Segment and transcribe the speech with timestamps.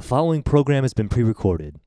[0.00, 1.78] The following program has been pre recorded.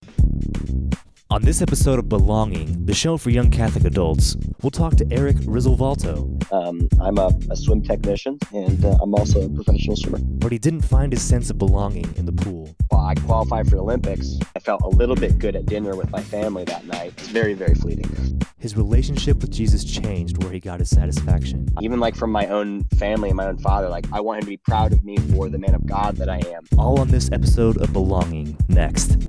[1.34, 5.36] On this episode of Belonging, the show for young Catholic adults, we'll talk to Eric
[5.38, 6.30] Rizzovalto.
[6.54, 10.20] Um, I'm a, a, swim technician and uh, I'm also a professional swimmer.
[10.22, 12.76] But he didn't find his sense of belonging in the pool.
[12.92, 14.38] Well, I qualified for the Olympics.
[14.56, 17.14] I felt a little bit good at dinner with my family that night.
[17.18, 18.40] It's very, very fleeting.
[18.60, 21.68] His relationship with Jesus changed where he got his satisfaction.
[21.82, 24.50] Even like from my own family and my own father, like I want him to
[24.52, 26.64] be proud of me for the man of God that I am.
[26.78, 29.28] All on this episode of Belonging next.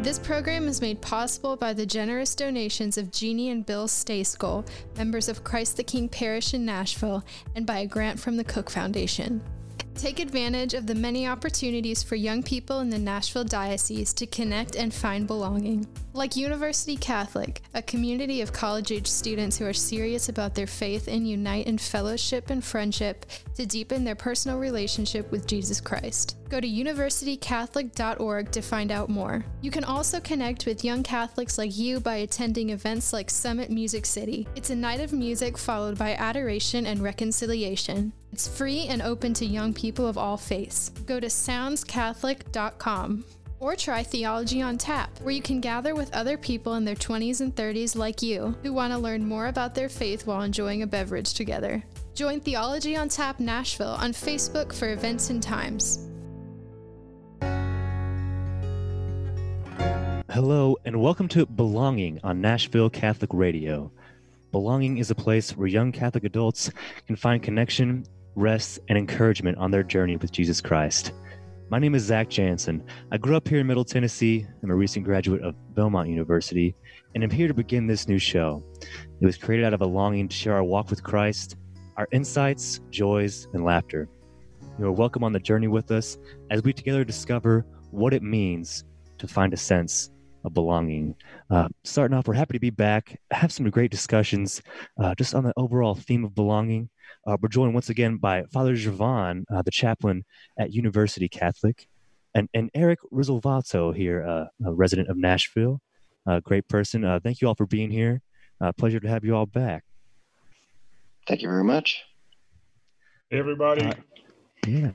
[0.00, 4.64] This program is made possible by the generous donations of Jeannie and Bill Stayskull,
[4.96, 7.24] members of Christ the King Parish in Nashville,
[7.56, 9.42] and by a grant from the Cook Foundation.
[9.98, 14.76] Take advantage of the many opportunities for young people in the Nashville Diocese to connect
[14.76, 15.88] and find belonging.
[16.12, 21.08] Like University Catholic, a community of college age students who are serious about their faith
[21.08, 23.26] and unite in fellowship and friendship
[23.56, 26.36] to deepen their personal relationship with Jesus Christ.
[26.48, 29.44] Go to universitycatholic.org to find out more.
[29.62, 34.06] You can also connect with young Catholics like you by attending events like Summit Music
[34.06, 34.46] City.
[34.54, 38.12] It's a night of music followed by adoration and reconciliation.
[38.32, 40.90] It's free and open to young people of all faiths.
[41.06, 43.24] Go to soundscatholic.com.
[43.60, 47.40] Or try Theology on Tap, where you can gather with other people in their 20s
[47.40, 50.86] and 30s like you who want to learn more about their faith while enjoying a
[50.86, 51.82] beverage together.
[52.14, 56.06] Join Theology on Tap Nashville on Facebook for events and times.
[60.30, 63.90] Hello, and welcome to Belonging on Nashville Catholic Radio.
[64.52, 66.70] Belonging is a place where young Catholic adults
[67.08, 68.04] can find connection
[68.38, 71.12] rest, and encouragement on their journey with Jesus Christ.
[71.70, 72.84] My name is Zach Jansen.
[73.10, 74.46] I grew up here in Middle Tennessee.
[74.62, 76.74] I'm a recent graduate of Belmont University,
[77.14, 78.62] and I'm here to begin this new show.
[79.20, 81.56] It was created out of a longing to share our walk with Christ,
[81.96, 84.08] our insights, joys, and laughter.
[84.78, 86.16] You are welcome on the journey with us
[86.52, 88.84] as we together discover what it means
[89.18, 90.10] to find a sense
[90.44, 91.16] of belonging.
[91.50, 94.62] Uh, starting off, we're happy to be back, have some great discussions
[95.02, 96.88] uh, just on the overall theme of belonging.
[97.26, 100.24] Uh, we're joined once again by Father Gervan, uh, the chaplain
[100.58, 101.88] at University Catholic,
[102.34, 105.80] and, and Eric Rizzovalto here, uh, a resident of Nashville.
[106.26, 107.06] A great person.
[107.06, 108.20] Uh, thank you all for being here.
[108.60, 109.82] Uh, pleasure to have you all back.
[111.26, 112.02] Thank you very much.
[113.30, 113.86] Hey, everybody.
[113.86, 113.92] Uh,
[114.66, 114.90] yeah.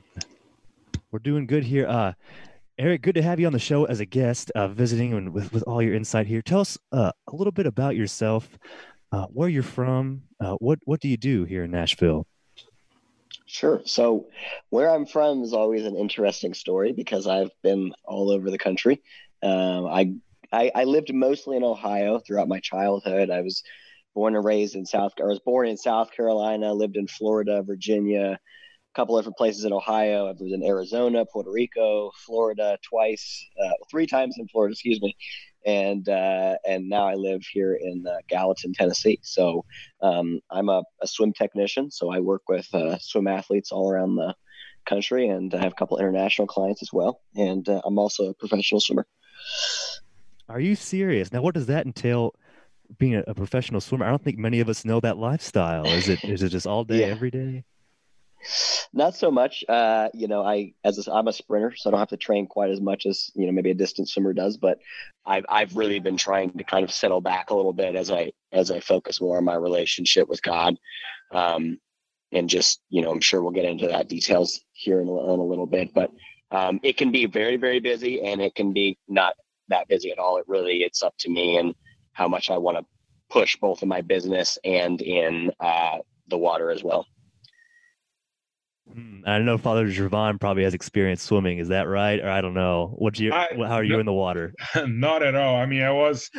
[1.10, 2.14] We're doing good here.
[2.78, 5.64] Eric, good to have you on the show as a guest, visiting and with, with
[5.64, 6.40] all your insight here.
[6.40, 8.48] Tell us a little bit about yourself,
[9.14, 12.26] uh, where you're from, uh, what what do you do here in Nashville?
[13.46, 13.80] Sure.
[13.84, 14.26] So,
[14.70, 19.02] where I'm from is always an interesting story because I've been all over the country.
[19.40, 20.14] Um, I,
[20.50, 23.30] I, I lived mostly in Ohio throughout my childhood.
[23.30, 23.62] I was
[24.14, 25.12] born and raised in South.
[25.20, 26.72] I was born in South Carolina.
[26.72, 30.28] Lived in Florida, Virginia, a couple different places in Ohio.
[30.28, 34.72] I've lived in Arizona, Puerto Rico, Florida twice, uh, three times in Florida.
[34.72, 35.16] Excuse me,
[35.64, 39.18] and uh, and now I live here in uh, Gallatin, Tennessee.
[39.22, 39.64] So
[40.00, 44.16] um, I'm a, a, swim technician, so I work with uh, swim athletes all around
[44.16, 44.34] the
[44.86, 47.20] country, and I have a couple international clients as well.
[47.34, 49.06] And uh, I'm also a professional swimmer.
[50.48, 51.32] Are you serious?
[51.32, 52.34] Now, what does that entail?
[52.98, 55.86] Being a, a professional swimmer, I don't think many of us know that lifestyle.
[55.86, 56.22] Is it?
[56.22, 57.06] Is it just all day, yeah.
[57.06, 57.64] every day?
[58.92, 59.64] Not so much.
[59.68, 62.46] Uh, you know, I as a, I'm a sprinter, so I don't have to train
[62.46, 64.56] quite as much as you know maybe a distance swimmer does.
[64.56, 64.78] But
[65.26, 68.32] I've I've really been trying to kind of settle back a little bit as I
[68.52, 70.76] as I focus more on my relationship with God,
[71.32, 71.78] um,
[72.32, 75.40] and just you know I'm sure we'll get into that details here in a, in
[75.40, 75.92] a little bit.
[75.94, 76.10] But
[76.50, 79.34] um, it can be very very busy, and it can be not
[79.68, 80.38] that busy at all.
[80.38, 81.74] It really it's up to me and
[82.12, 82.84] how much I want to
[83.30, 87.06] push both in my business and in uh, the water as well.
[88.92, 91.58] Hmm, I know Father Gervan probably has experience swimming.
[91.58, 92.20] Is that right?
[92.20, 92.94] Or I don't know.
[92.98, 93.32] What you?
[93.32, 94.52] I, how are you no, in the water?
[94.86, 95.56] Not at all.
[95.56, 96.30] I mean, I was,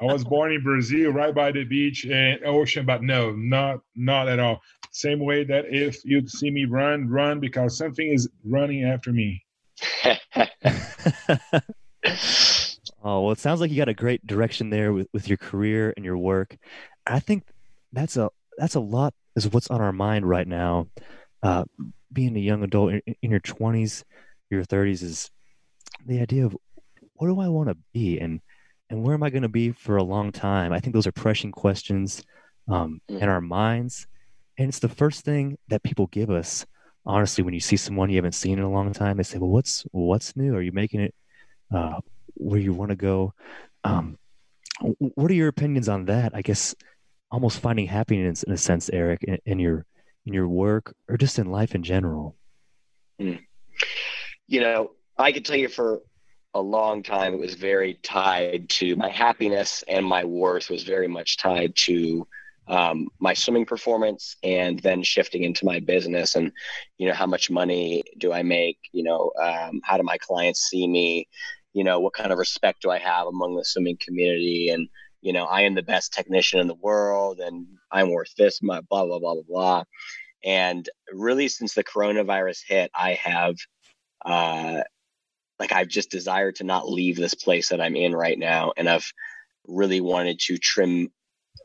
[0.00, 4.28] I was born in Brazil, right by the beach and ocean, but no, not not
[4.28, 4.62] at all.
[4.90, 9.44] Same way that if you'd see me run, run because something is running after me.
[13.02, 15.92] oh well, it sounds like you got a great direction there with, with your career
[15.96, 16.56] and your work.
[17.06, 17.44] I think
[17.92, 20.88] that's a that's a lot is what's on our mind right now
[21.42, 21.64] uh,
[22.12, 24.04] being a young adult in, in your 20s,
[24.50, 25.30] your 30s is
[26.06, 26.56] the idea of
[27.14, 28.40] what do I want to be and
[28.90, 30.70] and where am I going to be for a long time?
[30.70, 32.22] I think those are pressing questions
[32.68, 33.26] um, in mm.
[33.26, 34.06] our minds,
[34.58, 36.66] and it's the first thing that people give us.
[37.06, 39.48] Honestly, when you see someone you haven't seen in a long time, they say, "Well,
[39.48, 40.54] what's what's new?
[40.54, 41.14] Are you making it
[41.74, 42.00] uh,
[42.34, 43.32] where you want to go?"
[43.82, 44.18] Um,
[44.98, 46.32] what are your opinions on that?
[46.34, 46.74] I guess
[47.30, 49.86] almost finding happiness in a sense, Eric, in, in your
[50.26, 52.36] in your work or just in life in general?
[53.20, 53.40] Mm.
[54.46, 56.00] You know, I could tell you for
[56.54, 61.08] a long time, it was very tied to my happiness and my worth was very
[61.08, 62.26] much tied to
[62.68, 66.52] um, my swimming performance and then shifting into my business and
[66.98, 70.68] you know how much money do i make you know um, how do my clients
[70.68, 71.28] see me
[71.72, 74.88] you know what kind of respect do i have among the swimming community and
[75.22, 78.80] you know i am the best technician in the world and i'm worth this my
[78.80, 79.84] blah blah blah blah blah.
[80.44, 83.56] And really since the coronavirus hit i have
[84.24, 84.82] uh
[85.58, 88.88] like i've just desired to not leave this place that i'm in right now and
[88.88, 89.12] i've
[89.66, 91.12] really wanted to trim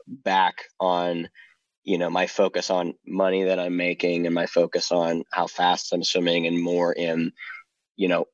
[0.06, 1.28] back on
[1.82, 5.92] you know my focus on money that i'm making and my focus on how fast
[5.92, 7.32] i'm swimming and more in
[7.96, 8.26] you know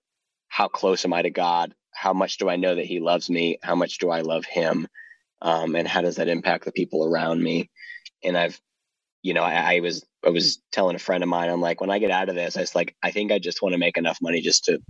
[0.55, 1.75] how close am i to god?
[1.93, 3.59] How much do i know that he loves me?
[3.61, 4.87] How much do i love him?
[5.43, 7.71] Um, and how does that impact the people around me
[8.25, 8.61] and i've
[9.23, 11.91] you know I, I was i was telling a friend of mine i'm like when
[11.91, 13.99] i get out of this i was like i think i just want to make
[13.99, 14.81] enough money just to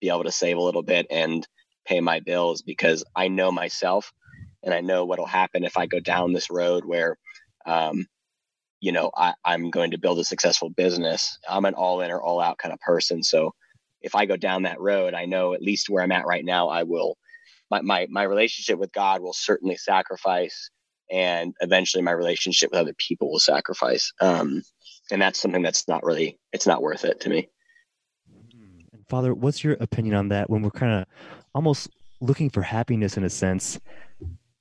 [0.00, 1.46] be able to save a little bit and
[1.86, 4.04] pay my bills because i know myself
[4.64, 7.18] and I know what'll happen if I go down this road where,
[7.66, 8.06] um,
[8.80, 11.38] you know, I, I'm going to build a successful business.
[11.48, 13.22] I'm an all in or all out kind of person.
[13.22, 13.52] So
[14.02, 16.68] if I go down that road, I know at least where I'm at right now,
[16.68, 17.16] I will,
[17.70, 20.70] my, my, my relationship with God will certainly sacrifice
[21.10, 24.12] and eventually my relationship with other people will sacrifice.
[24.20, 24.62] Um,
[25.10, 27.48] and that's something that's not really, it's not worth it to me.
[29.08, 31.06] Father, what's your opinion on that when we're kind of
[31.54, 31.90] almost
[32.20, 33.80] looking for happiness in a sense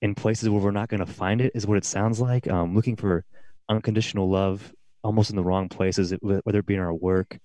[0.01, 2.73] in places where we're not going to find it is what it sounds like um,
[2.73, 3.25] looking for
[3.67, 4.73] unconditional love
[5.03, 7.37] almost in the wrong places whether it be in our work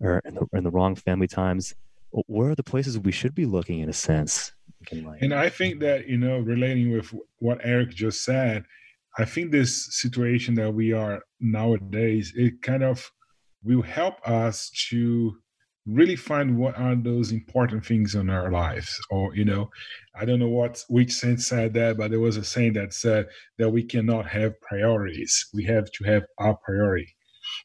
[0.00, 1.74] or in the, in the wrong family times
[2.10, 4.52] where are the places we should be looking in a sense
[5.20, 8.64] and i think that you know relating with what eric just said
[9.18, 13.10] i think this situation that we are nowadays it kind of
[13.62, 15.36] will help us to
[15.86, 19.00] really find what are those important things in our lives.
[19.10, 19.70] Or you know
[20.14, 23.26] i don't know what which saint said that but there was a saying that said
[23.58, 25.48] that we cannot have priorities.
[25.54, 27.14] We have to have our priority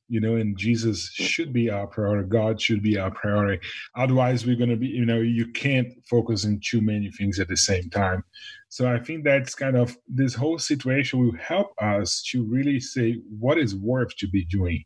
[0.07, 3.59] you know and jesus should be our priority god should be our priority
[3.95, 7.47] otherwise we're going to be you know you can't focus on too many things at
[7.47, 8.23] the same time
[8.69, 13.21] so i think that's kind of this whole situation will help us to really say
[13.39, 14.83] what is worth to be doing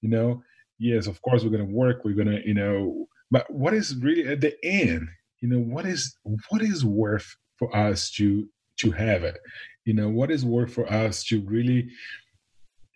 [0.00, 0.42] you know
[0.78, 2.04] yes, of course we're going to work.
[2.04, 5.08] We're going to, you know, but what is really at the end?
[5.40, 6.16] You know, what is
[6.48, 8.48] what is worth for us to
[8.78, 9.38] to have it?
[9.84, 11.88] You know, what is worth for us to really,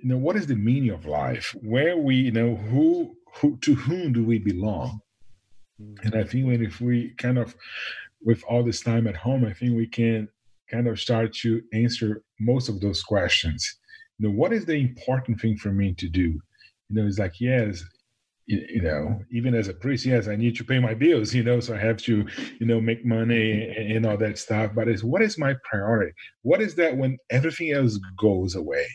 [0.03, 1.55] you know, what is the meaning of life?
[1.63, 5.01] Where we, you know, who who to whom do we belong?
[5.81, 6.05] Mm.
[6.05, 7.55] And I think when if we kind of
[8.23, 10.29] with all this time at home, I think we can
[10.71, 13.79] kind of start to answer most of those questions.
[14.19, 16.39] You know, what is the important thing for me to do?
[16.93, 17.83] you know, it's like, yes,
[18.47, 21.43] you, you, know, even as a priest, yes, I need to pay my bills, you
[21.43, 22.27] know, so I have to,
[22.59, 24.73] you know, make money and, and all that stuff.
[24.75, 26.13] But it's what is my priority?
[26.43, 28.87] What is that when everything else goes away?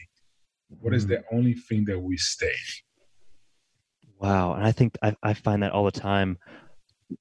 [0.70, 1.10] What is mm.
[1.10, 2.56] the only thing that we stay?
[4.20, 4.54] Wow.
[4.54, 6.38] And I think I, I find that all the time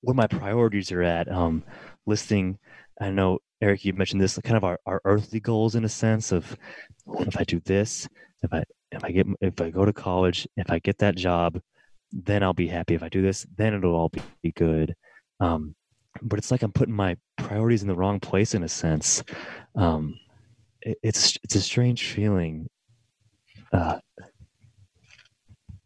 [0.00, 1.30] where my priorities are at.
[1.30, 1.62] Um,
[2.06, 2.58] listing,
[3.00, 6.32] I know, Eric, you mentioned this, kind of our, our earthly goals in a sense
[6.32, 6.56] of
[7.20, 8.08] if I do this,
[8.42, 11.60] if I if I get if I go to college, if I get that job,
[12.12, 12.94] then I'll be happy.
[12.94, 14.94] If I do this, then it'll all be good.
[15.40, 15.74] Um,
[16.22, 19.22] but it's like I'm putting my priorities in the wrong place in a sense.
[19.74, 20.18] Um,
[20.82, 22.68] it, it's it's a strange feeling
[23.72, 23.98] uh,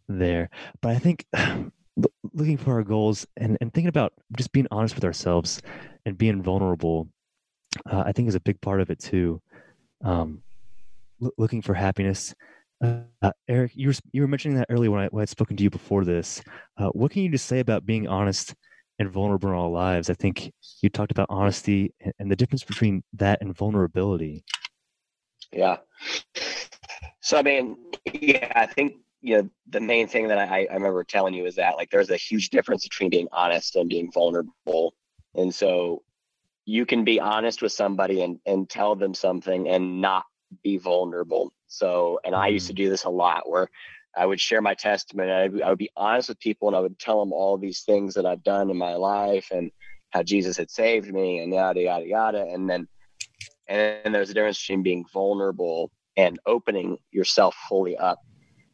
[0.08, 1.25] there, but I think
[2.34, 5.60] looking for our goals and, and thinking about just being honest with ourselves
[6.06, 7.08] and being vulnerable,
[7.90, 9.40] uh, I think is a big part of it too.
[10.02, 10.42] Um,
[11.37, 12.34] looking for happiness
[12.82, 15.56] uh, Eric, you were you were mentioning that earlier when I, when I would spoken
[15.56, 16.42] to you before this.
[16.78, 18.54] Uh, what can you just say about being honest
[18.99, 20.08] and vulnerable in our lives?
[20.08, 24.44] I think you talked about honesty and, and the difference between that and vulnerability.
[25.52, 25.78] Yeah.
[27.21, 27.76] So I mean,
[28.12, 31.57] yeah, I think you know the main thing that I, I remember telling you is
[31.57, 34.95] that like there's a huge difference between being honest and being vulnerable,
[35.35, 36.02] and so
[36.64, 40.25] you can be honest with somebody and and tell them something and not
[40.62, 42.76] be vulnerable so, and I used to mm.
[42.76, 43.69] do this a lot where
[44.16, 45.30] I would share my testimony.
[45.30, 47.83] I would, I would be honest with people and I would tell them all these
[47.83, 49.71] things that I've done in my life and
[50.11, 52.47] how Jesus had saved me and yada, yada, yada.
[52.52, 52.88] And then,
[53.69, 58.19] and then there's a difference between being vulnerable and opening yourself fully up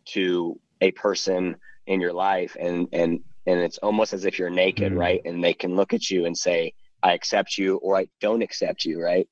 [0.07, 2.57] to a person in your life.
[2.59, 5.01] And, and, and it's almost as if you're naked, mm-hmm.
[5.01, 5.23] right?
[5.25, 8.85] And they can look at you and say, I accept you or I don't accept
[8.85, 9.29] you, right?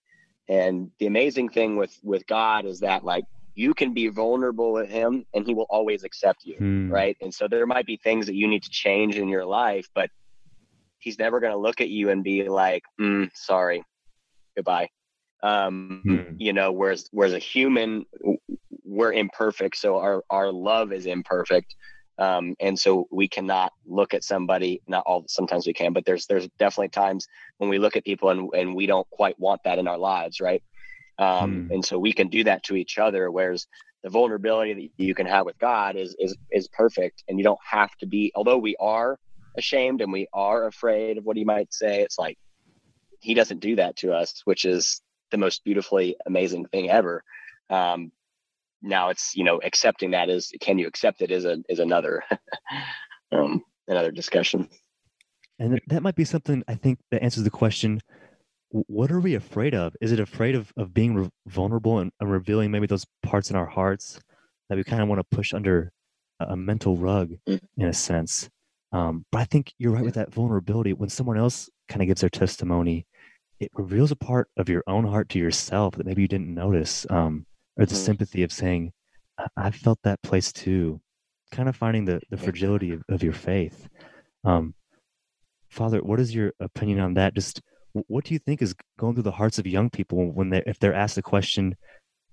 [0.49, 4.91] And the amazing thing with with God is that like you can be vulnerable with
[4.91, 6.91] him and he will always accept you hmm.
[6.91, 9.89] right and so there might be things that you need to change in your life
[9.95, 10.11] but
[11.05, 13.85] he's never going to look at you and be like, mm, sorry,
[14.57, 14.89] goodbye.
[15.45, 16.37] Um, mm.
[16.39, 18.07] You know, whereas whereas a human,
[18.83, 21.77] we're imperfect, so our our love is imperfect,
[22.19, 24.81] um, and so we cannot look at somebody.
[24.89, 25.27] Not all.
[25.29, 27.27] Sometimes we can, but there's there's definitely times
[27.59, 30.41] when we look at people and and we don't quite want that in our lives,
[30.41, 30.63] right?
[31.19, 31.75] Um, mm.
[31.75, 33.31] And so we can do that to each other.
[33.31, 33.67] Whereas
[34.03, 37.61] the vulnerability that you can have with God is is is perfect, and you don't
[37.63, 38.33] have to be.
[38.35, 39.19] Although we are
[39.59, 42.39] ashamed and we are afraid of what He might say, it's like
[43.21, 45.03] He doesn't do that to us, which is
[45.35, 47.25] the most beautifully amazing thing ever.
[47.69, 48.13] Um,
[48.83, 52.23] now it's you know accepting that is can you accept it is a is another
[53.33, 54.69] um, another discussion.
[55.59, 58.01] And that might be something I think that answers the question
[58.71, 59.95] what are we afraid of?
[60.01, 63.55] Is it afraid of, of being re- vulnerable and, and, revealing maybe those parts in
[63.55, 64.19] our hearts
[64.69, 65.93] that we kind of want to push under
[66.41, 67.61] a, a mental rug mm.
[67.77, 68.51] in a sense?
[68.91, 70.93] Um, but I think you're right with that vulnerability.
[70.93, 73.07] When someone else kind of gives their testimony,
[73.61, 77.07] it reveals a part of your own heart to yourself that maybe you didn't notice,
[77.11, 77.47] um,
[77.77, 77.99] or the mm.
[77.99, 78.93] sympathy of saying,
[79.39, 81.01] I-, I felt that place too."
[81.53, 83.89] Kind of finding the the fragility of, of your faith.
[84.45, 84.75] Um,
[85.71, 87.35] Father, what is your opinion on that?
[87.35, 87.61] Just
[87.95, 90.79] what do you think is going through the hearts of young people when they if
[90.79, 91.77] they're asked the question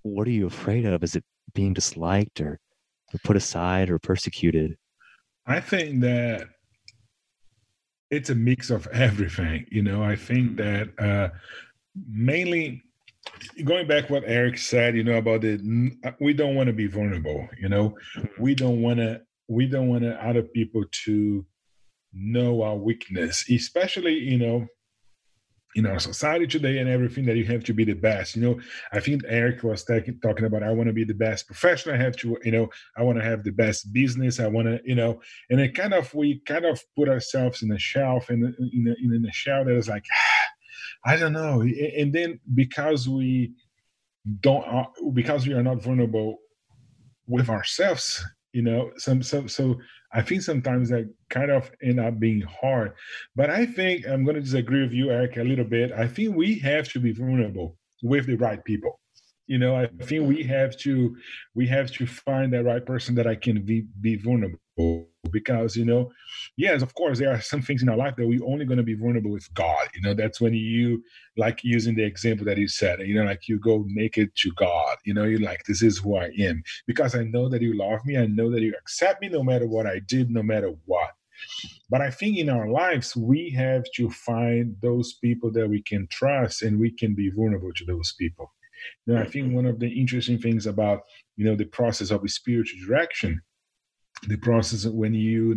[0.04, 1.24] what are you afraid of is it
[1.54, 2.60] being disliked or,
[3.14, 4.76] or put aside or persecuted
[5.46, 6.48] i think that
[8.12, 10.04] it's a mix of everything you know?
[10.04, 11.30] I think that uh
[12.10, 12.84] mainly
[13.66, 16.88] going back what eric said you know about the uh, we don't want to be
[16.88, 17.96] vulnerable you know?
[18.18, 18.42] Mm-hmm.
[18.42, 21.46] we don't want to we don't want other people to
[22.14, 24.68] know our weakness especially you know
[25.76, 28.36] in our society today and everything that you have to be the best.
[28.36, 28.60] You know
[28.92, 31.96] i think eric was talking about i want to be the best professional.
[31.96, 34.40] I have to you know i want to have the best business.
[34.40, 37.72] I want to you know and it kind of we kind of put ourselves in
[37.72, 40.06] a shelf and in a, in a shelf that is like
[41.06, 41.62] i don't know.
[41.62, 43.54] And then because we
[44.40, 46.38] don't uh, because we are not vulnerable
[47.28, 48.24] with ourselves
[48.54, 49.80] you know some so so
[50.14, 52.94] I think sometimes that kind of end up being hard.
[53.36, 55.92] But I think I'm going to disagree with you, Eric, a little bit.
[55.92, 59.01] I think we have to be vulnerable with the right people.
[59.52, 61.14] You know, I think we have to
[61.56, 64.60] we have to find the right person that I can be be vulnerable
[65.30, 66.10] because you know
[66.58, 68.92] yes of course there are some things in our life that we're only going to
[68.92, 71.04] be vulnerable with god you know that's when you
[71.38, 74.98] like using the example that you said you know like you go naked to god
[75.06, 78.00] you know you're like this is who i am because i know that you love
[78.04, 81.12] me i know that you accept me no matter what i did no matter what.
[81.92, 86.08] But i think in our lives we have to find those people that we can
[86.10, 88.52] trust and we can be vulnerable to those people
[89.08, 91.02] know i think one of the interesting things about
[91.36, 93.42] you know the process of spiritual direction
[94.28, 95.56] the process when you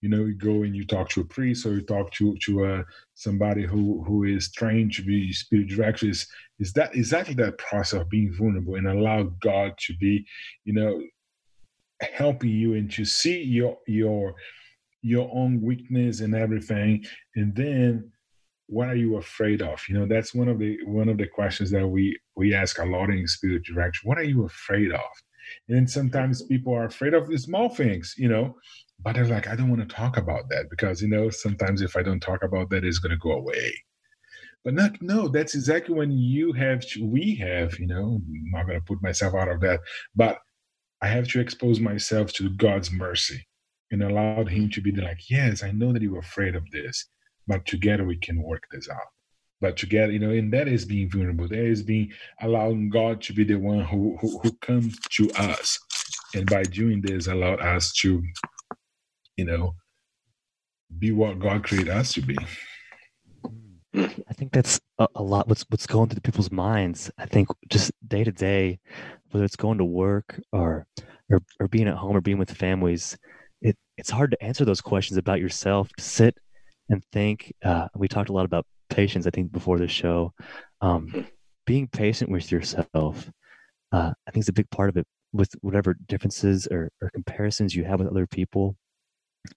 [0.00, 2.64] you know you go and you talk to a priest or you talk to to
[2.64, 2.82] uh,
[3.14, 6.26] somebody who who is trained to be spiritual director is
[6.60, 10.24] is that exactly that process of being vulnerable and allow god to be
[10.64, 11.02] you know
[12.00, 14.34] helping you and to see your your
[15.06, 17.04] your own weakness and everything.
[17.36, 18.10] And then
[18.68, 19.80] what are you afraid of?
[19.88, 22.84] You know that's one of the one of the questions that we we ask a
[22.84, 25.10] lot in spiritual direction what are you afraid of?
[25.68, 26.48] And sometimes mm-hmm.
[26.48, 28.56] people are afraid of the small things, you know,
[29.02, 31.96] but they're like, I don't want to talk about that because, you know, sometimes if
[31.96, 33.72] I don't talk about that, it's going to go away.
[34.64, 38.66] But not, no, that's exactly when you have, to, we have, you know, I'm not
[38.66, 39.80] going to put myself out of that,
[40.16, 40.38] but
[41.00, 43.46] I have to expose myself to God's mercy
[43.92, 47.06] and allow Him to be like, yes, I know that you're afraid of this,
[47.46, 49.08] but together we can work this out
[49.60, 51.48] but together, you know, and that is being vulnerable.
[51.48, 52.12] That is being
[52.42, 55.78] allowing God to be the one who, who, who comes to us.
[56.34, 58.22] And by doing this, allow us to,
[59.36, 59.74] you know,
[60.98, 62.36] be what God created us to be.
[63.94, 67.10] I think that's a, a, lot what's what's going through people's minds.
[67.16, 68.78] I think just day to day,
[69.30, 70.86] whether it's going to work or
[71.30, 73.16] or, or being at home or being with families,
[73.62, 75.88] it, it's hard to answer those questions about yourself.
[75.96, 76.36] To sit
[76.88, 77.52] and think.
[77.64, 80.32] Uh, we talked a lot about patience, I think, before the show.
[80.80, 81.20] Um, mm-hmm.
[81.66, 83.30] being patient with yourself,
[83.92, 87.74] uh, I think is a big part of it with whatever differences or, or comparisons
[87.74, 88.76] you have with other people.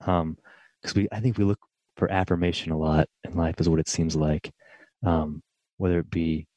[0.01, 0.37] Um,
[0.81, 1.59] because we, I think we look
[1.97, 4.51] for affirmation a lot in life, is what it seems like.
[5.05, 5.41] Um,
[5.77, 6.47] whether it be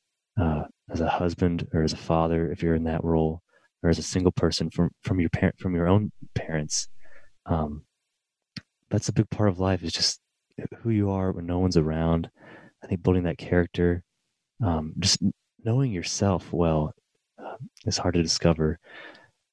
[0.40, 3.42] uh, as a husband or as a father, if you're in that role,
[3.82, 6.88] or as a single person from from your parent from your own parents.
[7.46, 7.84] Um,
[8.90, 9.82] that's a big part of life.
[9.82, 10.20] Is just
[10.82, 12.30] who you are when no one's around,
[12.82, 14.02] I think building that character,
[14.62, 15.22] um, just
[15.64, 16.94] knowing yourself well,
[17.42, 17.56] uh,
[17.86, 18.78] is hard to discover.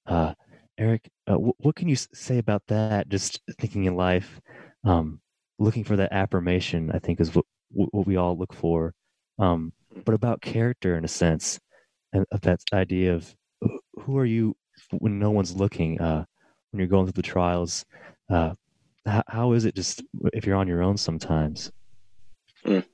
[0.06, 0.34] Uh,
[0.78, 3.10] Eric, uh, w- what can you say about that?
[3.10, 4.40] Just thinking in life,
[4.84, 5.20] um,
[5.58, 8.94] looking for that affirmation, I think, is what what we all look for.
[9.38, 9.74] Um,
[10.06, 11.60] but about character, in a sense,
[12.14, 13.36] and of that idea of
[13.94, 14.56] who are you
[14.92, 16.26] when no one's looking, uh,
[16.72, 17.86] when you're going through the trials.
[19.06, 20.04] How, how is it just
[20.34, 21.72] if you're on your own sometimes?
[22.66, 22.86] Mm.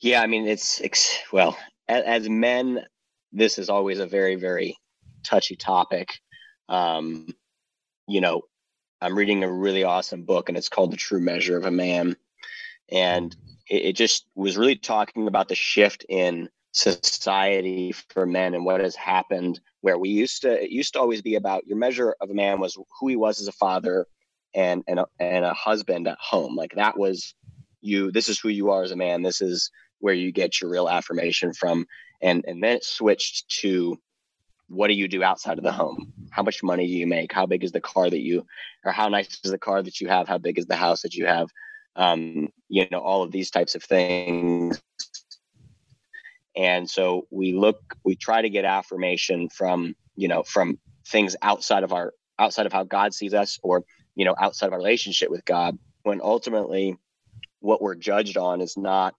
[0.00, 1.56] Yeah, I mean, it's, it's well,
[1.88, 2.84] as, as, men,
[3.32, 4.76] this is always a very, very
[5.24, 6.12] touchy topic.
[6.68, 7.26] Um,
[8.06, 8.42] you know,
[9.00, 12.16] I'm reading a really awesome book, and it's called The True Measure of a Man,
[12.90, 13.34] and
[13.68, 18.80] it, it just was really talking about the shift in society for men and what
[18.80, 22.30] has happened where we used to it used to always be about your measure of
[22.30, 24.08] a man was who he was as a father
[24.54, 26.56] and and a, and a husband at home.
[26.56, 27.34] Like that was
[27.80, 29.22] you this is who you are as a man.
[29.22, 31.86] This is where you get your real affirmation from.
[32.22, 33.98] And and then it switched to
[34.68, 36.12] what do you do outside of the home?
[36.30, 37.32] How much money do you make?
[37.32, 38.46] How big is the car that you
[38.84, 40.26] or how nice is the car that you have?
[40.28, 41.48] How big is the house that you have?
[41.96, 44.80] Um, you know all of these types of things.
[46.56, 51.82] And so we look we try to get affirmation from you know from things outside
[51.82, 53.84] of our outside of how god sees us or
[54.14, 56.96] you know outside of our relationship with god when ultimately
[57.64, 59.14] what we're judged on is not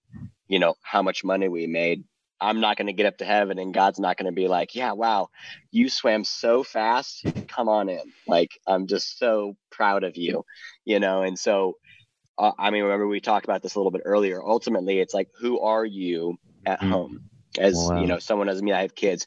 [0.47, 2.03] you know how much money we made.
[2.39, 4.75] I'm not going to get up to heaven and god's not going to be like
[4.75, 5.29] yeah wow
[5.71, 7.25] you swam so fast.
[7.47, 8.13] Come on in.
[8.27, 10.45] Like i'm just so proud of you
[10.85, 11.23] you know?
[11.23, 11.77] And so
[12.37, 14.43] uh, i mean remember we talked about this a little bit earlier.
[14.43, 16.91] Ultimately it's like who are you at mm-hmm.
[16.91, 17.29] home?
[17.57, 17.99] As wow.
[17.99, 19.25] you know someone as me i have kids.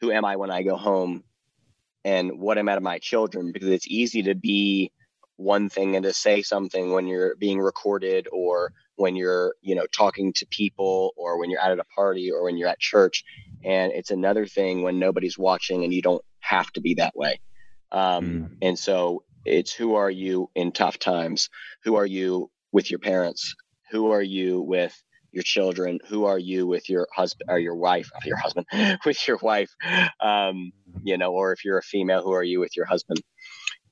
[0.00, 1.24] Who am i when i go home?
[2.04, 3.52] And what am I to my children?
[3.52, 4.92] Because it's easy to be
[5.38, 9.86] one thing and to say something when you're being recorded or when you're you know
[9.86, 13.24] talking to people or when you're out at a party or when you're at church.
[13.64, 17.40] And it's another thing when nobody's watching and you don't have to be that way.
[17.90, 18.48] Um, mm.
[18.60, 21.48] and so it's who are you in tough times?
[21.84, 23.54] Who are you with your parents?
[23.90, 26.00] Who are you with your children?
[26.08, 28.66] Who are you with your husband or your wife your husband
[29.06, 29.70] with your wife?
[30.20, 30.72] Um,
[31.04, 33.22] you know or if you're a female who are you with your husband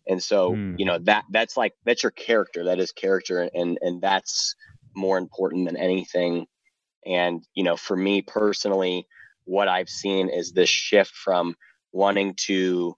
[0.07, 0.79] and so mm.
[0.79, 4.55] you know that that's like that's your character that is character and and that's
[4.95, 6.47] more important than anything
[7.05, 9.07] and you know for me personally
[9.45, 11.55] what i've seen is this shift from
[11.93, 12.95] wanting to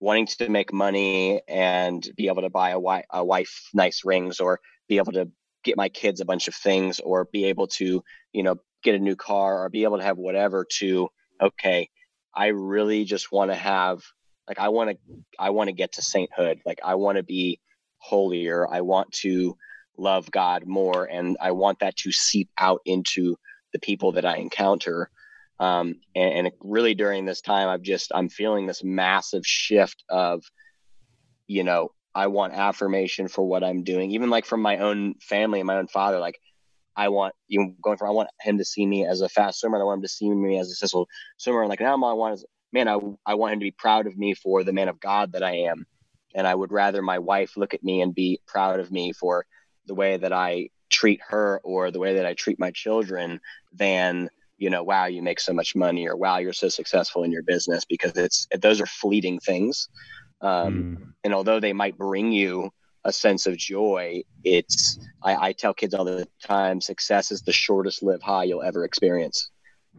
[0.00, 4.60] wanting to make money and be able to buy a a wife nice rings or
[4.88, 5.28] be able to
[5.62, 8.02] get my kids a bunch of things or be able to
[8.32, 11.08] you know get a new car or be able to have whatever to
[11.40, 11.88] okay
[12.34, 14.02] i really just want to have
[14.48, 14.96] like i want to
[15.38, 17.58] i want to get to sainthood like i want to be
[17.98, 19.56] holier i want to
[19.96, 23.36] love god more and i want that to seep out into
[23.72, 25.10] the people that i encounter
[25.58, 30.42] um, and, and really during this time i've just i'm feeling this massive shift of
[31.46, 35.60] you know I want affirmation for what I'm doing, even like from my own family
[35.60, 36.18] and my own father.
[36.18, 36.40] Like,
[36.96, 39.60] I want you know, going from I want him to see me as a fast
[39.60, 39.80] swimmer.
[39.80, 41.06] I want him to see me as a successful
[41.38, 41.62] swimmer.
[41.62, 44.06] And like now, all I want is man, I I want him to be proud
[44.06, 45.86] of me for the man of God that I am,
[46.34, 49.46] and I would rather my wife look at me and be proud of me for
[49.86, 53.40] the way that I treat her or the way that I treat my children
[53.72, 54.28] than
[54.58, 57.42] you know wow you make so much money or wow you're so successful in your
[57.42, 59.88] business because it's those are fleeting things
[60.40, 61.12] um, mm.
[61.24, 62.70] And although they might bring you
[63.04, 67.52] a sense of joy, it's I, I, tell kids all the time, success is the
[67.52, 69.50] shortest live high you'll ever experience.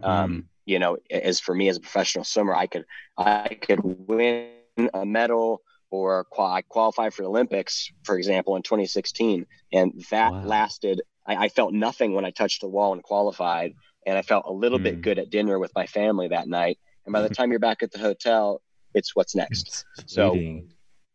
[0.01, 0.07] Mm.
[0.07, 2.85] Um, you know, as for me as a professional swimmer, I could
[3.17, 4.49] I could win
[4.93, 10.43] a medal or qual- qualify for the Olympics, for example, in 2016, and that wow.
[10.43, 11.01] lasted.
[11.27, 13.73] I, I, felt nothing when I touched the wall and qualified,
[14.07, 14.83] and I felt a little mm.
[14.83, 16.79] bit good at dinner with my family that night.
[17.05, 18.61] And by the time you're back at the hotel,
[18.93, 19.85] it's what's next.
[19.97, 20.33] It's so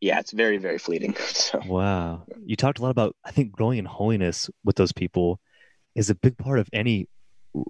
[0.01, 1.15] yeah, it's very, very fleeting.
[1.27, 1.61] So.
[1.67, 2.25] Wow.
[2.45, 5.39] You talked a lot about, I think growing in holiness with those people
[5.95, 7.09] is a big part of any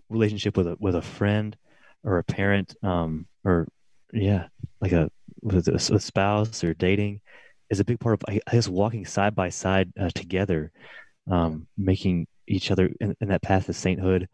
[0.09, 1.57] relationship with a, with a friend
[2.07, 3.69] or a parent, um, or
[4.13, 4.47] yeah,
[4.81, 5.11] like a,
[5.43, 7.21] with a, a spouse or dating
[7.69, 10.73] is a big part of, I guess, walking side by side uh, together,
[11.31, 14.29] um, making each other in, in, that path of sainthood.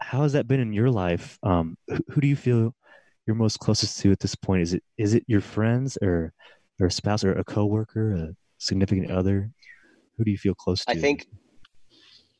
[0.00, 1.38] How has that been in your life?
[1.42, 2.74] Um, who, who do you feel
[3.26, 4.62] you're most closest to at this point?
[4.62, 6.32] Is it is it your friends or
[6.80, 9.50] or a spouse or a coworker, a significant other?
[10.16, 10.90] Who do you feel close to?
[10.90, 11.26] I think,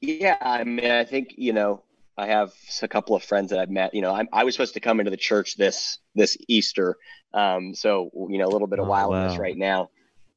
[0.01, 1.83] yeah, I mean, I think you know,
[2.21, 2.53] I have
[2.83, 3.95] a couple of friends that I've met.
[3.95, 6.97] You know, I'm, i was supposed to come into the church this this Easter,
[7.35, 9.39] um, so you know, a little bit of oh, wildness wow.
[9.39, 9.91] right now,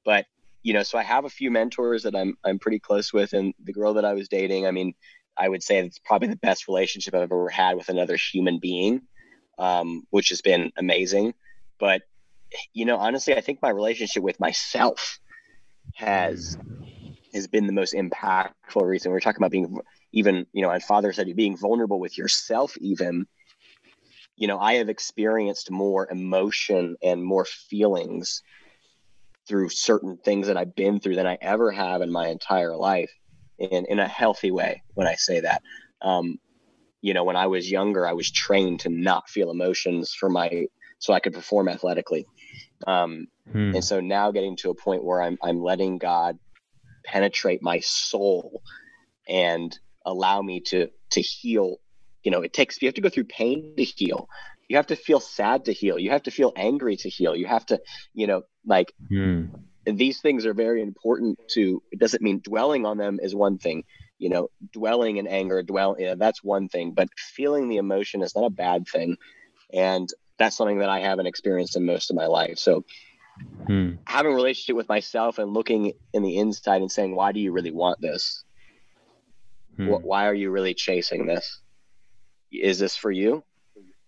[0.06, 0.26] but
[0.62, 3.54] you know, so I have a few mentors that I'm I'm pretty close with, and
[3.64, 4.94] the girl that I was dating, I mean,
[5.38, 9.02] I would say it's probably the best relationship I've ever had with another human being
[9.58, 11.34] um, which has been amazing.
[11.80, 12.04] But
[12.74, 15.20] you know, honestly, I think my relationship with myself
[15.96, 16.58] has
[17.34, 19.12] has been the most impactful reason.
[19.12, 19.80] We are talking about being
[20.12, 23.28] even, you know, and Father said being vulnerable with yourself, even.
[24.36, 28.42] You know, I have experienced more emotion and more feelings
[29.48, 33.12] through certain things that I've been through than I ever have in my entire life,
[33.60, 34.82] in in a healthy way.
[34.96, 35.62] When I say that,
[36.02, 36.40] um,
[37.02, 40.66] you know, when I was younger, I was trained to not feel emotions for my
[41.00, 42.26] so I could perform athletically.
[42.88, 43.76] Um, hmm.
[43.76, 46.40] And so now getting to a point where I'm I'm letting God
[47.04, 48.62] penetrate my soul
[49.28, 51.78] and allow me to to heal.
[52.24, 54.30] You know, it takes you have to go through pain to heal.
[54.70, 56.00] You have to feel sad to heal.
[56.00, 57.36] You have to feel angry to heal.
[57.36, 57.82] You have to,
[58.14, 59.46] you know, like hmm.
[59.86, 63.84] these things are very important to it doesn't mean dwelling on them is one thing
[64.20, 68.22] you know dwelling in anger dwell you know, that's one thing but feeling the emotion
[68.22, 69.18] is not a bad thing
[69.74, 72.86] and that's something that i haven't experienced in most of my life so
[73.68, 73.92] hmm.
[74.06, 77.52] having a relationship with myself and looking in the inside and saying why do you
[77.52, 78.44] really want this?
[79.78, 79.88] Hmm.
[79.88, 81.62] why are you really chasing this?
[82.52, 83.44] Is this for you?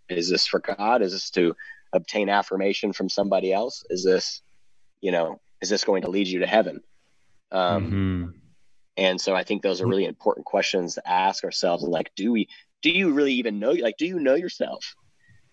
[0.10, 1.02] Is this for god?
[1.02, 1.56] Is this to
[1.94, 3.84] obtain affirmation from somebody else?
[3.90, 4.42] Is this
[5.02, 6.82] you know is this going to lead you to heaven?
[7.52, 8.26] Um, mm-hmm.
[8.98, 12.50] and so i think those are really important questions to ask ourselves like do we
[12.86, 14.96] do you really even know like do you know yourself?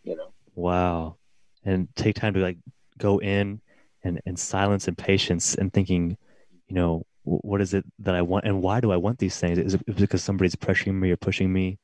[0.03, 0.35] You know?
[0.55, 1.17] Wow.
[1.65, 2.59] And take time to like
[3.03, 3.61] go in
[4.05, 6.17] and and silence and patience and thinking
[6.69, 9.59] you know what is it that i want and why do i want these things?
[9.59, 11.79] Is it because somebody's pressuring me or pushing me?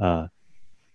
[0.00, 0.26] Uh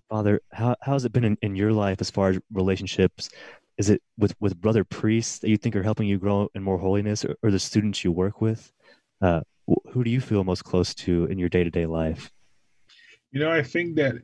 [0.10, 3.30] father how, how has it been in, in your life as far as relationships?
[3.78, 6.80] Is it with with brother priests that you think are helping you grow in more
[6.80, 8.72] holiness or, or the students you work with?
[9.22, 9.42] Uh,
[9.92, 12.32] who do you feel most close to in your day-to-day life?
[13.32, 14.16] You know i think that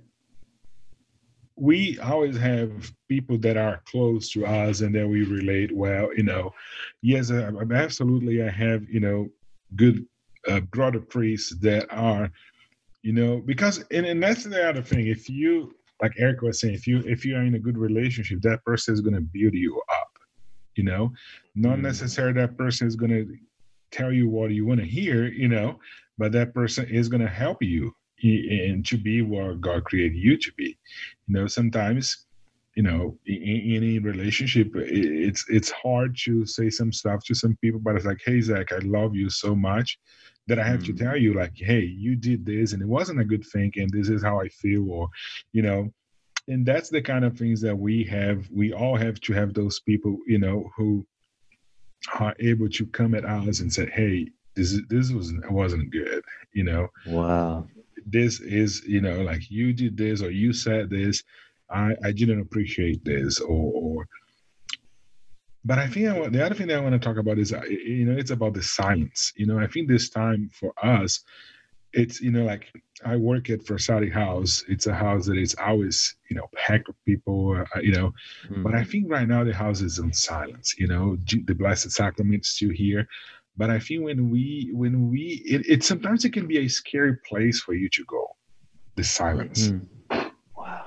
[1.56, 6.24] we always have people that are close to us and that we relate well you
[6.24, 6.54] know
[7.02, 9.30] yes uh, absolutely i have you know
[9.76, 10.06] good
[10.48, 12.30] uh, brother priests that are
[13.02, 16.74] you know because and, and that's the other thing if you like eric was saying
[16.74, 19.54] if you if you are in a good relationship that person is going to build
[19.54, 20.18] you up
[20.76, 21.12] you know
[21.56, 21.84] not mm.
[21.84, 23.38] necessarily that person is going to
[23.92, 25.80] tell you what you want to hear you know
[26.18, 30.38] but that person is going to help you and to be what god created you
[30.38, 30.78] to be
[31.28, 32.26] you know sometimes
[32.76, 37.80] you know in, any relationship it's it's hard to say some stuff to some people
[37.80, 40.00] but it's like hey zach i love you so much
[40.48, 40.86] that I have mm.
[40.88, 43.90] to tell you, like, hey, you did this and it wasn't a good thing, and
[43.90, 45.08] this is how I feel, or,
[45.54, 45.90] you know,
[46.48, 48.50] and that's the kind of things that we have.
[48.52, 51.06] We all have to have those people, you know, who
[52.20, 56.24] are able to come at us and say, hey, this is this was wasn't good,
[56.54, 56.90] you know.
[57.08, 57.68] Wow.
[58.06, 61.24] This is, you know, like you did this or you said this.
[61.70, 64.08] I, I didn't appreciate this or, or
[65.66, 68.06] but I think I the other thing that I want to talk about is, you
[68.06, 69.32] know, it's about the silence.
[69.36, 71.24] You know, I think this time for us,
[71.94, 72.72] it's, you know, like
[73.06, 74.64] I work at Frassati House.
[74.68, 78.14] It's a house that is always, you know, packed with people, uh, you know.
[78.50, 78.64] Mm-hmm.
[78.64, 80.76] But I think right now the house is in silence.
[80.78, 83.08] You know, the Blessed Sacrament is still here.
[83.56, 87.18] But I think when we, when we, it, it sometimes it can be a scary
[87.30, 88.36] place for you to go,
[88.96, 89.68] the silence.
[89.68, 90.28] Mm-hmm.
[90.58, 90.86] Wow.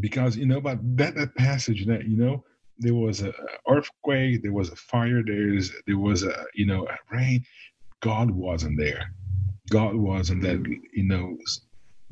[0.00, 2.44] Because, you know, but that, that passage that, you know,
[2.78, 3.32] there was a
[3.68, 7.44] earthquake, there was a fire, there's there was a you know a rain.
[8.00, 9.12] God wasn't there.
[9.70, 10.62] God wasn't that
[10.92, 11.36] you know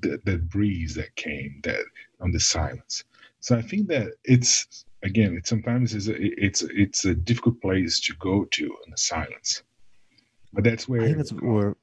[0.00, 1.84] that, that breeze that came that
[2.20, 3.04] on the silence.
[3.40, 8.00] So I think that it's again, it sometimes is a, it's it's a difficult place
[8.00, 9.62] to go to in the silence.
[10.52, 11.74] But that's where I think that's what we're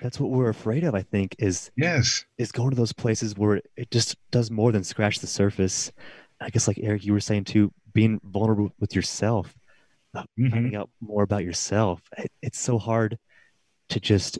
[0.00, 0.94] that's what we're afraid of.
[0.94, 4.84] I think is yes is going to those places where it just does more than
[4.84, 5.92] scratch the surface.
[6.40, 9.54] I guess like Eric, you were saying too, being vulnerable with yourself,
[10.14, 10.50] uh, mm-hmm.
[10.50, 12.02] finding out more about yourself.
[12.18, 13.18] It, it's so hard
[13.88, 14.38] to just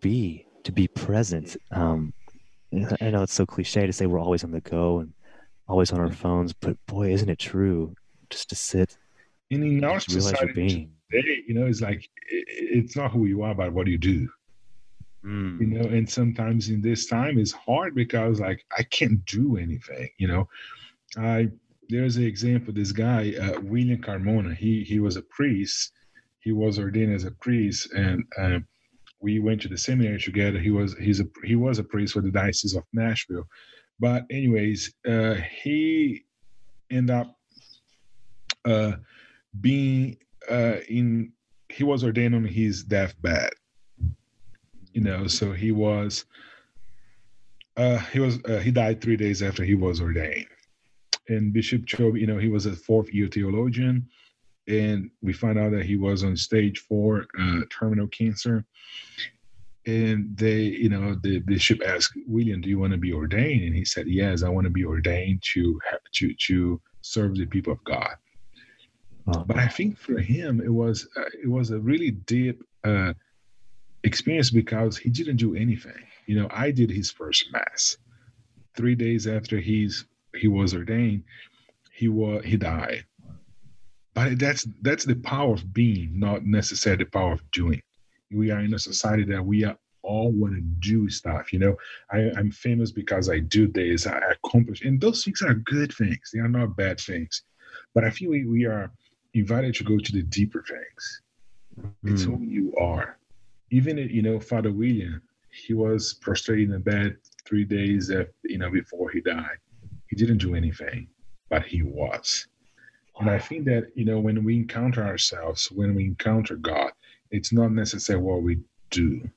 [0.00, 1.56] be, to be present.
[1.70, 2.12] Um,
[3.00, 5.12] I know it's so cliche to say we're always on the go and
[5.68, 7.94] always on our phones, but boy, isn't it true?
[8.30, 8.96] Just to sit
[9.50, 13.72] and in our society today, you know, it's like it's not who you are, but
[13.72, 14.28] what you do.
[15.24, 15.60] Mm.
[15.60, 20.08] You know, and sometimes in this time it's hard because like I can't do anything.
[20.18, 20.48] You know,
[21.16, 21.48] I
[21.88, 22.72] there's an example.
[22.72, 25.92] This guy, uh, William Carmona, he he was a priest.
[26.40, 28.58] He was ordained as a priest, and uh,
[29.20, 30.58] we went to the seminary together.
[30.58, 33.46] He was he's a he was a priest for the diocese of Nashville.
[34.00, 36.24] But anyways, uh, he
[36.90, 37.36] ended up
[38.64, 38.92] uh,
[39.60, 40.16] being
[40.50, 41.32] uh, in.
[41.68, 43.50] He was ordained on his deathbed.
[44.92, 46.26] You know, so he was.
[47.76, 50.46] Uh, he was uh, he died three days after he was ordained
[51.28, 54.08] and Bishop Choby, you know, he was a fourth year theologian.
[54.68, 58.64] and we find out that he was on stage four uh, terminal cancer.
[59.86, 63.74] And they, you know, the bishop asked William, "Do you want to be ordained?" And
[63.74, 65.80] he said, "Yes, I want to be ordained to
[66.14, 68.14] to to serve the people of God."
[69.26, 69.44] Oh.
[69.46, 73.12] But I think for him, it was uh, it was a really deep uh,
[74.04, 76.02] experience because he didn't do anything.
[76.26, 77.96] You know, I did his first mass.
[78.74, 81.24] Three days after he's he was ordained,
[81.92, 83.04] he was he died.
[84.14, 87.80] But that's that's the power of being, not necessarily the power of doing.
[88.30, 91.52] We are in a society that we are all want to do stuff.
[91.52, 91.76] You know,
[92.10, 96.30] I, I'm famous because I do this, I accomplish, and those things are good things.
[96.32, 97.42] They are not bad things.
[97.94, 98.90] But I feel we, we are
[99.34, 101.22] invited to go to the deeper things.
[101.80, 102.12] Mm.
[102.12, 102.50] It's who hmm.
[102.50, 103.18] you are.
[103.70, 107.16] Even you know, Father William, he was prostrated in bed
[107.46, 109.58] three days, after, you know, before he died.
[110.08, 111.08] He didn't do anything,
[111.48, 112.46] but he was.
[113.18, 116.92] And I think that, you know, when we encounter ourselves, when we encounter God,
[117.30, 118.58] it's not necessarily what we
[118.90, 119.28] do,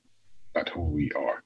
[0.53, 1.43] but who we are.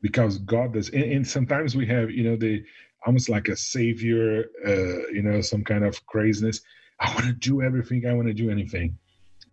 [0.00, 2.64] Because God does, and, and sometimes we have, you know, the
[3.04, 6.60] almost like a savior, uh, you know, some kind of craziness.
[7.00, 8.98] I want to do everything, I want to do anything.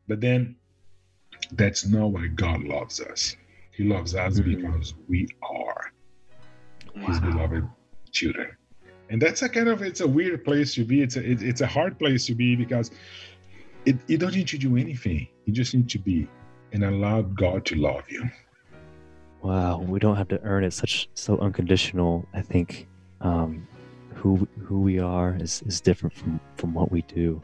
[0.07, 0.55] But then
[1.51, 3.35] that's not why God loves us.
[3.71, 4.55] He loves us mm-hmm.
[4.55, 5.91] because we are
[6.95, 7.07] wow.
[7.07, 7.67] his beloved
[8.11, 8.55] children
[9.09, 11.61] and that's a kind of it's a weird place to be it's a it, it's
[11.61, 12.91] a hard place to be because
[13.85, 16.27] it, you don't need to do anything you just need to be
[16.71, 18.27] and allow god to love you
[19.41, 22.87] wow we don't have to earn it such so unconditional i think
[23.21, 23.65] um,
[24.23, 27.41] who who we are is, is different from from what we do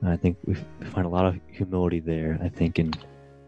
[0.00, 0.54] and i think we
[0.94, 2.90] find a lot of humility there i think in,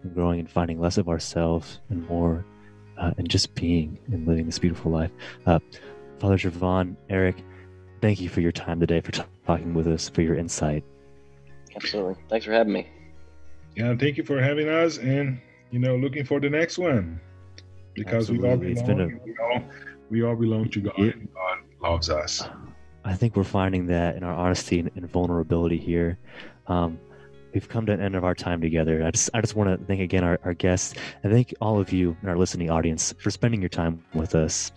[0.04, 2.44] in growing and finding less of ourselves and more
[2.98, 5.10] uh, and just being and living this beautiful life
[5.46, 5.58] uh,
[6.18, 7.36] Father Gervan, Eric,
[8.00, 10.82] thank you for your time today, for t- talking with us, for your insight.
[11.76, 12.16] Absolutely.
[12.28, 12.88] Thanks for having me.
[13.76, 17.20] Yeah, thank you for having us, and you know, looking for the next one
[17.94, 18.74] because Absolutely.
[18.74, 19.00] we all belong.
[19.00, 19.24] A...
[19.24, 19.62] We all
[20.10, 21.10] we all belong to God, yeah.
[21.12, 22.42] and God loves us.
[23.04, 26.18] I think we're finding that in our honesty and, vulnerability here.
[26.66, 26.98] Um,
[27.54, 29.04] we've come to an end of our time together.
[29.04, 31.92] I just I just want to thank again our, our guests and thank all of
[31.92, 34.72] you in our listening audience for spending your time with us.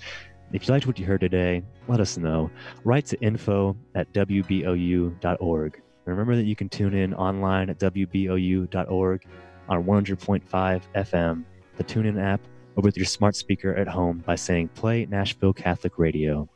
[0.54, 2.52] If you liked what you heard today, let us know.
[2.84, 5.82] Write to info at wbou.org.
[6.06, 9.26] Remember that you can tune in online at wbou.org
[9.70, 11.44] on 100.5 FM,
[11.78, 12.42] the TuneIn app,
[12.76, 16.50] or with your smart speaker at home by saying Play Nashville Catholic Radio.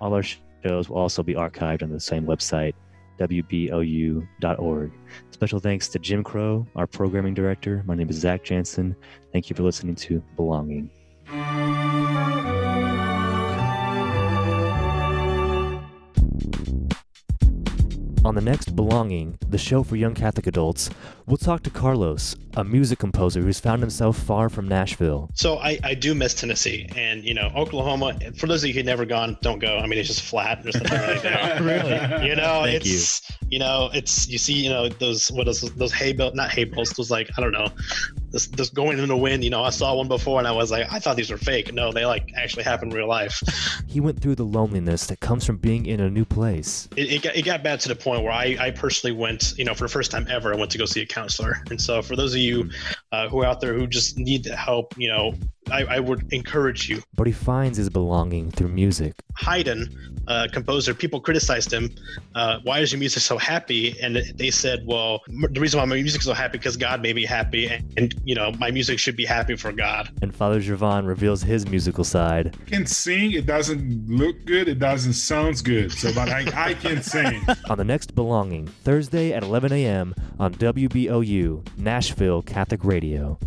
[0.00, 2.74] All our shows will also be archived on the same website,
[3.18, 4.92] wbou.org.
[5.30, 7.82] Special thanks to Jim Crow, our programming director.
[7.86, 8.96] My name is Zach Jansen.
[9.32, 10.90] Thank you for listening to Belonging.
[18.22, 20.90] On the next Belonging, the show for young Catholic adults,
[21.26, 25.30] we'll talk to Carlos, a music composer who's found himself far from Nashville.
[25.32, 28.18] So I, I do miss Tennessee and, you know, Oklahoma.
[28.36, 29.78] For those of you who've never gone, don't go.
[29.78, 30.62] I mean, it's just flat.
[30.62, 31.62] There's nothing really there.
[31.62, 32.28] really?
[32.28, 33.46] You know, Thank it's, you.
[33.52, 33.58] you.
[33.58, 36.90] know, it's, you see, you know, those, what is those hay bales, not hay bales,
[36.90, 37.68] those like, I don't know,
[38.30, 39.44] this, this going in the wind.
[39.44, 41.72] You know, I saw one before and I was like, I thought these were fake.
[41.72, 43.40] No, they like actually happen in real life.
[43.90, 46.88] He went through the loneliness that comes from being in a new place.
[46.96, 49.64] It, it, got, it got bad to the point where I, I personally went, you
[49.64, 51.56] know, for the first time ever, I went to go see a counselor.
[51.70, 52.70] And so for those of you
[53.10, 55.34] uh, who are out there who just need the help, you know,
[55.70, 57.02] I, I, would encourage you.
[57.14, 59.14] But he finds his belonging through music.
[59.36, 59.88] Haydn,
[60.26, 61.90] uh, composer, people criticized him.
[62.34, 63.96] Uh, why is your music so happy?
[64.00, 67.16] And they said, well, the reason why my music is so happy because God made
[67.16, 70.10] me happy, and, and, you know, my music should be happy for God.
[70.22, 72.56] And Father Gervan reveals his musical side.
[72.66, 73.32] I can sing.
[73.32, 74.68] It doesn't look good.
[74.68, 75.92] It doesn't sound good.
[75.92, 77.42] So, but I, I can sing.
[77.68, 80.14] on the next Belonging, Thursday at 11 a.m.
[80.38, 83.38] on WBOU, Nashville Catholic Radio.